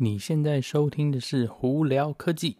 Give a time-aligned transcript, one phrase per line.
[0.00, 2.56] 你现在收听的是胡聊科技。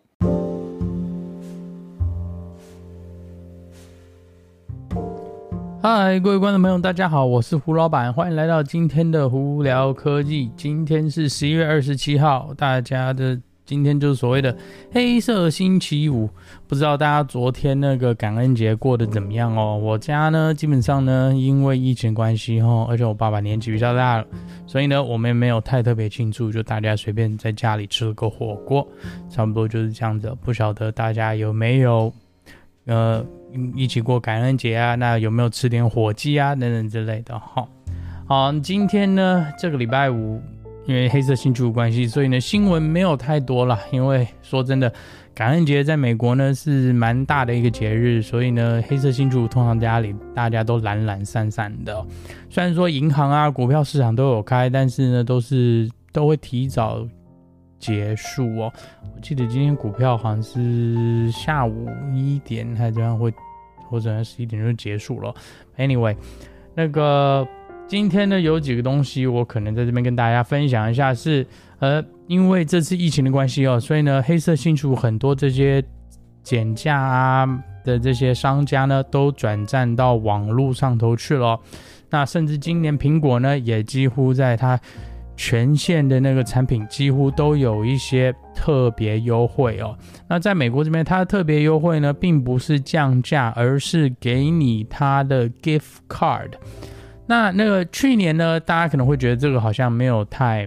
[5.80, 10.50] 嗨，各位观众朋友，大家好，我是胡老板，欢迎来到今天的胡聊科技。
[10.56, 13.40] 今天是十一月二十七号，大家的。
[13.68, 14.56] 今天就是所谓的
[14.90, 16.26] 黑色星期五，
[16.66, 19.76] 不知道大家昨天那个感恩节过得怎么样哦？
[19.76, 24.26] 我家呢，基本上呢，因为疫情关系哦，而且我爸爸年纪比较大了，
[24.66, 28.88] 所以呢，我们也没有太特别庆祝，就大家随便在家里吃了个火锅，
[29.28, 30.34] 差不多就是这样子。
[30.40, 32.10] 不晓得大家有没有
[32.86, 33.22] 呃
[33.76, 34.94] 一起过感恩节啊？
[34.94, 37.38] 那有没有吃点火鸡啊等等之类的？
[37.38, 37.68] 哈，
[38.26, 40.40] 好，今天呢，这个礼拜五。
[40.88, 43.78] 因为黑色星期五关系，所以呢，新闻没有太多了。
[43.92, 44.90] 因为说真的，
[45.34, 52.02] 感恩节在美国呢是蛮大的一个节日，所以呢，黑色星期五通常家里大家都懒懒散散的。
[52.48, 57.06] 虽然说银行啊、股票市场都有开，但是呢，都是都会提早
[57.78, 58.72] 结束哦。
[59.14, 63.30] 我记得今天股票好像是下午一点还这样会，
[63.90, 65.34] 或者十一点就结束了。
[65.76, 66.16] Anyway，
[66.74, 67.46] 那个。
[67.88, 71.44] 今天呢，有几个东西我可能在这边跟大家分享一下是，
[71.78, 75.82] 呃，因为这次疫情的关系哦，所以呢，黑色星期五很多这些
[76.42, 77.46] 减价啊
[77.82, 81.58] 的这些商家呢，都转战到网络上头去了。
[82.10, 84.78] 那甚至今年苹果呢，也几乎在它
[85.34, 89.96] 全线的那个产品几乎都有一些特别优惠哦。
[90.28, 96.50] 那在美国这边，它的特别优惠呢，并不是降价，而是给你它的 gift card。
[97.28, 100.66] 那那个去年呢，大家可能会觉得这个好像没有太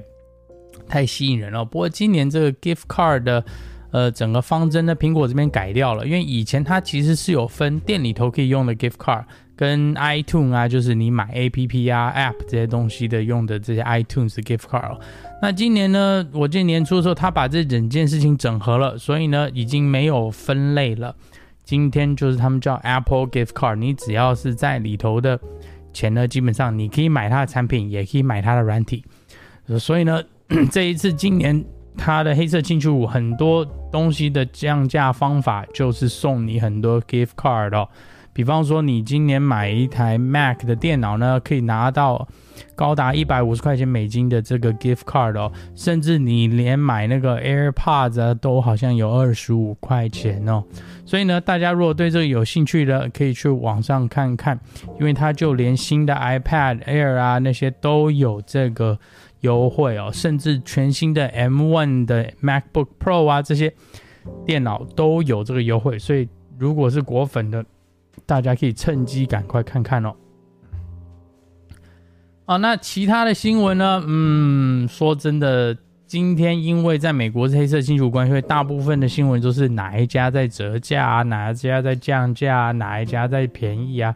[0.88, 1.66] 太吸引人了。
[1.66, 3.44] 不过今年这个 gift card 的
[3.92, 9.24] 呃整个方针呢，苹果这边改掉了，因为以前它其实是有分店里头可以用的 gift card，
[9.56, 15.00] 跟 iTunes 啊，就是你买 APP 啊 App 这些东西的用的这些 iTunes 的 gift card。
[15.42, 21.16] 那今年呢，我记得年初的时候，他把这整件事情整合了，所以呢，已经没有分类了。
[21.64, 25.40] 今天就是他们叫 Apple gift card，你只要是在里头的。
[25.94, 29.04] 钱呢，基本上你可以买它的产品，也可以买它的软体。
[29.80, 30.22] 所以呢，
[30.72, 31.64] 这一次今年
[31.98, 37.88] 它的黑色星期五很多东西的降价方法就是送你很多 gift card 哦。
[38.34, 42.28] 比方说，你今年买一台 Mac 的电脑呢，可以拿到
[42.76, 45.52] 高达一百五十块钱美金的这个 gift card 哦。
[45.76, 50.64] 甚至你连买那个 AirPods，都好像有二十五块钱哦。
[51.06, 54.58] 所以呢，大家如果对这个有兴趣的，可以去网上看看，
[54.98, 58.98] 因为它就连新的 iPad Air 啊那些都有这个
[59.42, 63.74] 优惠哦，甚至全新的 M1 的 MacBook Pro 啊这些
[64.46, 66.00] 电脑都有这个优惠。
[66.00, 67.66] 所以如果是果粉的，
[68.26, 70.14] 大家可以趁机赶快看看哦。
[72.46, 74.04] 好，那其他的新闻呢？
[74.08, 75.78] 嗯，说真的。
[76.08, 84.14] 今天因为在美国是黑色星期五关系，所以大部分的新闻都是哪一家在折价啊，哪一家在降价啊，哪一家在便宜啊，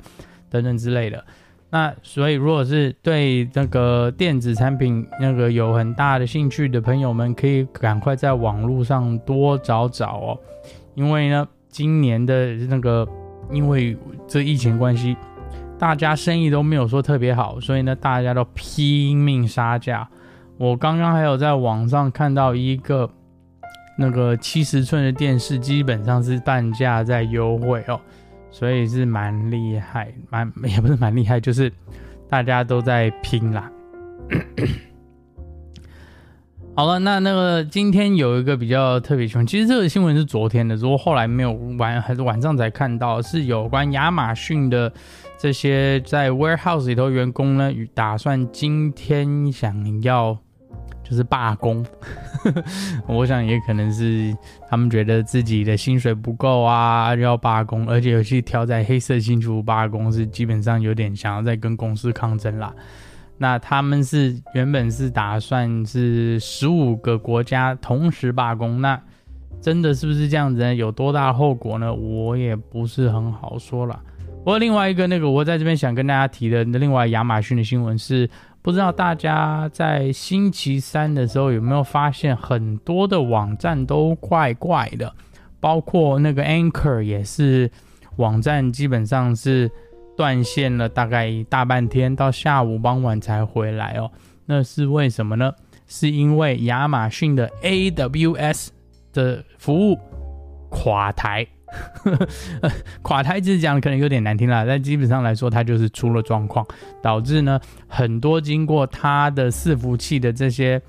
[0.50, 1.24] 等等之类的。
[1.70, 10.40] 那所以如果是对那个电子产品那个有很大的兴趣的朋友们，可以赶快在网络上多找找哦。
[10.96, 13.08] 因为呢，今年的那个
[13.52, 13.98] 因为
[14.28, 15.16] 这疫情关系，
[15.78, 20.08] 大家生意都没有说特别好，所以呢，大家都拼命杀价。
[20.58, 23.10] 我刚刚还有在网上看到一个
[23.98, 28.00] 那个七十寸的电视，基本上是半价在优惠哦，
[28.52, 31.72] 所以是蛮厉害，蛮也不是蛮厉害，就是
[32.30, 33.70] 大家都在拼啦。
[36.75, 44.91] 好了，那那个今天有一个比较特别新闻，其实这个新闻是昨天的，如果后来没有晚还是晚上才看到，是有关亚马逊的
[45.38, 50.38] 这些在 warehouse 里头员工呢，打算今天想要。
[51.08, 51.85] 就是罢工，
[53.06, 54.35] 我想也可能是
[54.68, 62.73] 他们觉得自己的薪水不够啊，要罢工，而且尤其挑在黑色星期五罢工，是基本上有点想要在跟公司抗争啦。
[63.37, 69.02] 那他们是原本是打算是十五个国家同时罢工，那
[69.61, 70.73] 真的是不是这样子呢？
[70.73, 71.93] 有多大后果呢？
[71.93, 73.99] 我也不是很好说了。
[74.40, 78.29] 不过另外一个那个我在这边想跟大家提的另外亚马逊的新闻是。
[78.61, 85.14] 不知道大家在星期三的时候有没有发现，很多的网站都怪怪的，
[85.59, 87.70] 包括那个 Anchor 也是，
[88.16, 89.70] 网站基本上是
[90.16, 94.12] 断线了，大概大半天，到下午傍晚才回来哦。
[94.46, 95.53] 那是为什么呢？
[95.88, 98.70] 是因为亚马逊的 AWS
[99.14, 100.00] 的服务
[100.70, 101.47] 垮台。
[103.02, 106.66] 垮台字讲的可能有点难听啦，但基本上来说，它就是出了状况，
[107.02, 110.82] 导致呢很多经过它的伺服器的这些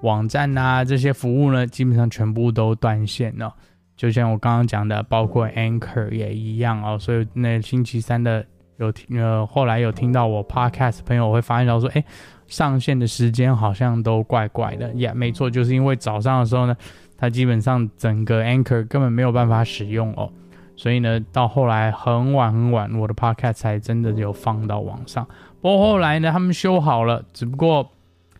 [0.00, 3.54] 网站啊这些服务呢，基本上全部都断线了。
[3.96, 6.98] 就像我刚刚讲的，包括 Anchor 也一样哦。
[6.98, 8.44] 所以那星期三的
[8.78, 12.04] 有听呃，后来有听到我 Podcast 朋友会发现到说，哎，
[12.46, 14.92] 上线的时间好像都怪怪的。
[14.94, 16.76] 也、yeah, 没错，就是因为早上的时候呢，
[17.16, 20.32] 它基本上整个 Anchor 根本没有办法使用哦。
[20.76, 25.26] 所以呢，到后来很晚很晚，我的 Podcast 才真的有放到网上。
[25.60, 27.90] 不过后来呢，他们修好了，只不过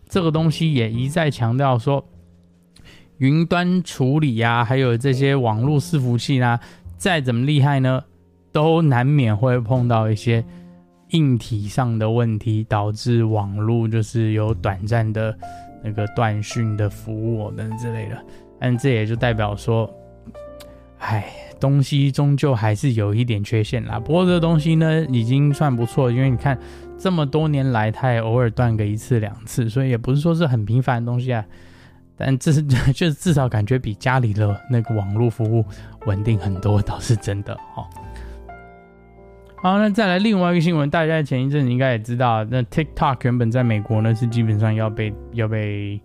[0.09, 2.05] 这个东西也一再强调说。
[3.19, 6.59] 云端处理呀、啊，还有这些网络伺服器啊，
[6.97, 8.03] 再怎么厉害呢，
[8.53, 10.45] 都难免会碰到一些
[11.11, 15.37] 硬体上的问题，导致网络就是有短暂的
[15.83, 18.25] 那个断讯的服务等之类的。
[18.61, 19.93] 但这也就代表说，
[20.99, 21.27] 哎，
[21.59, 23.99] 东西终究还是有一点缺陷啦。
[23.99, 26.57] 不过这东西呢，已经算不错，因为你看
[26.97, 31.45] 这么多年来，它也偶尔断个一次两次，所以也不是说是很频繁的东西啊。
[32.17, 35.65] 但这 是就至少感觉比家里的那个网络服务
[36.07, 37.85] 稳定很多，倒是真的哦。
[39.63, 46.01] 好，那再来另外一个新闻，大家前一阵子应该也知道，那 TikTok 原本在美国呢是基本上要被要被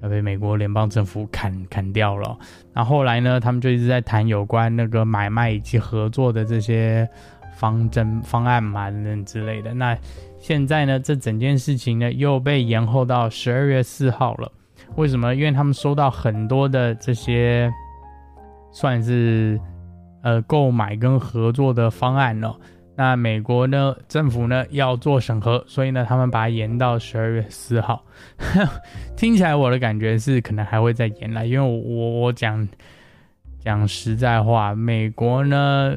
[0.00, 2.38] 要被美国联邦政府砍砍掉了。
[2.72, 7.08] 那后来呢，他们就一直在谈有关那个买卖以及合作的这些
[7.56, 9.74] 方针方案嘛等等之类的。
[9.74, 9.98] 那
[10.38, 14.48] 现在呢，这整件事情呢又被延后到十二月四号了。
[14.94, 15.34] 为什么？
[15.34, 17.68] 因为他们收到很多的这些
[18.70, 19.60] 算是
[20.22, 22.56] 呃购买跟合作的方案了。
[22.96, 28.04] 那美国呢政府呢要做审核，所以呢他们把它延到十二月四号。
[29.16, 32.68] 听起来我的感觉是可能还会再延来，因为我我讲
[33.58, 35.94] 讲实在话，美国呢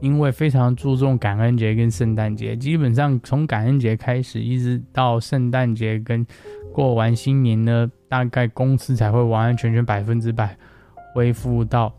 [0.00, 6.26] 因为非常注重感恩节跟圣诞节，基本上从感恩节开始一直到圣诞节跟
[6.72, 7.90] 过完新年呢。
[8.10, 10.56] 大概公司才会完完全全百分之百
[11.14, 11.94] 恢复到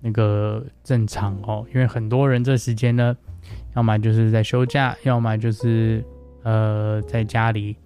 [0.00, 3.14] 那个正常哦，因为很多人这时间呢，
[3.74, 6.04] 要么就是在休假，要么就是
[6.42, 7.76] 呃在家里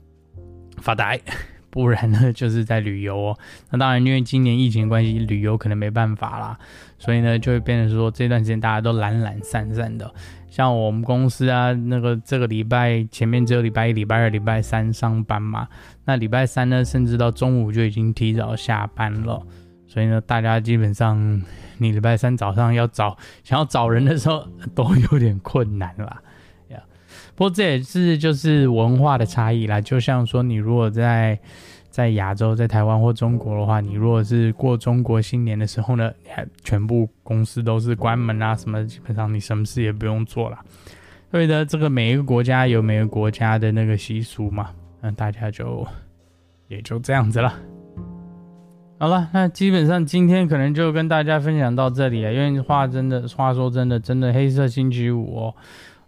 [0.78, 1.20] 发呆，
[1.70, 3.38] 不然呢就是在旅游哦。
[3.70, 6.58] 那当然，因为今年疫情关系，旅游可能没办法啦，
[6.98, 10.12] 所以呢就会变成说这段时间大家都懒懒散散的。
[10.48, 15.68] 像我们公司啊，那个这个礼拜前面只有礼拜一、礼拜二、礼拜三上班嘛，
[16.06, 19.42] 那礼拜三呢，甚至到中午就已经提早下班了，
[19.96, 21.42] 所以呢，大家基本上
[21.78, 24.46] 你礼拜三早上要找想要找人的时候
[24.76, 26.20] 都有点困难啦。
[26.68, 26.78] 呀，
[27.34, 31.38] 不过这也是就是文化的差异啦，就像说你如果在。
[31.88, 40.58] 在亚洲，在台湾或中国的话，你如果是过中国新年的时候呢，你还全部公司都是关门啊，什么基本上你什么事也不用做了。
[41.30, 45.86] 所以呢，这个每一个国家有每个国家的那个习俗嘛，那大家就
[46.68, 47.54] 也就这样子了。
[48.98, 55.54] 好了，那基本上今天可能就跟大家分享到这里了，因为话真的，话说真的，真的黑色星期五哦。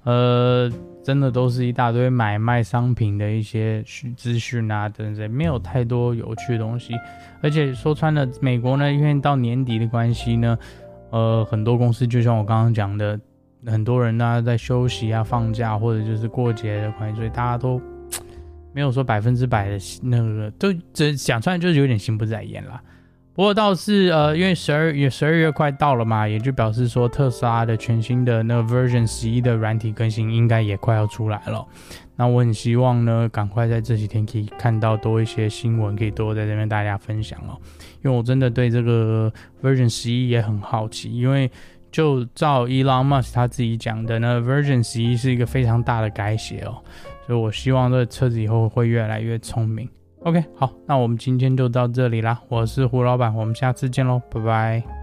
[0.05, 0.73] 呃，
[1.05, 3.83] 真的都是一大堆买卖商品的一些
[4.17, 6.95] 资讯啊，等等，没有太多有趣的东西。
[7.43, 10.59] 而且说穿了，美国呢，因为到年底的关系呢，
[11.11, 13.21] 呃，很多公司就像我刚刚讲的，
[13.67, 17.79] 很多人呢在休息啊、放假或者就是过节的关系，所以大家都
[18.79, 22.81] 没有说百分之百的那个，都这讲出来就是有点心不在焉啦。
[23.35, 31.67] 不过倒是呃，因为十二月十二月快到了嘛，也就表示说特斯拉的全新的那个 Version 十一的软体更新应该也快要出来了。
[32.15, 37.59] 那我很希望呢，赶快在这几天可以看到多一些新闻，可以多在这边大家分享哦。
[38.05, 41.51] 因为我真的对这个 Version 十一也很好奇，因为
[41.91, 46.83] 就照 Elon Musk 他自己讲的呢，Version 十一是一个非常大的改写哦，
[47.29, 49.87] 所以我希望这个车子以后会越来越聪明。
[50.23, 52.41] OK，好，那我们今天就到这里啦。
[52.49, 54.98] 我是胡老板，我们下次见喽，拜拜。